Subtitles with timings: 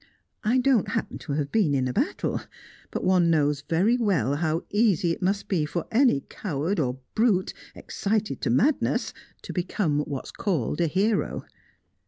[0.43, 2.41] I don't happen to have been in a battle,
[2.89, 7.53] but one knows very well how easy it must be for any coward or brute,
[7.75, 11.45] excited to madness, to become what's called a hero.